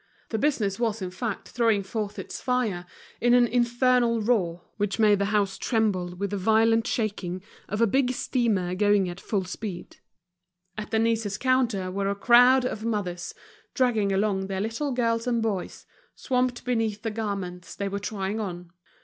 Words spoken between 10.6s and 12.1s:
At Denise's counter were